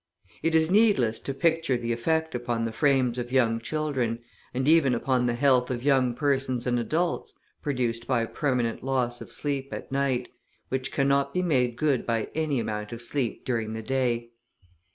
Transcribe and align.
It 0.41 0.55
is 0.55 0.71
needless 0.71 1.19
to 1.19 1.31
picture 1.35 1.77
the 1.77 1.91
effect 1.93 2.33
upon 2.33 2.65
the 2.65 2.71
frames 2.71 3.19
of 3.19 3.31
young 3.31 3.59
children, 3.59 4.17
and 4.51 4.67
even 4.67 4.95
upon 4.95 5.27
the 5.27 5.35
health 5.35 5.69
of 5.69 5.83
young 5.83 6.15
persons 6.15 6.65
and 6.65 6.79
adults, 6.79 7.35
produced 7.61 8.07
by 8.07 8.25
permanent 8.25 8.81
loss 8.81 9.21
of 9.21 9.31
sleep 9.31 9.71
at 9.71 9.91
night, 9.91 10.27
which 10.69 10.91
cannot 10.91 11.35
be 11.35 11.43
made 11.43 11.75
good 11.75 12.07
by 12.07 12.29
any 12.33 12.59
amount 12.59 12.91
of 12.91 13.03
sleep 13.03 13.45
during 13.45 13.73
the 13.73 13.83
day. 13.83 14.31